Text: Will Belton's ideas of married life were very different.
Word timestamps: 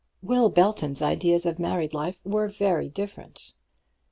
Will 0.23 0.49
Belton's 0.49 0.99
ideas 1.03 1.45
of 1.45 1.59
married 1.59 1.93
life 1.93 2.19
were 2.25 2.47
very 2.47 2.89
different. 2.89 3.53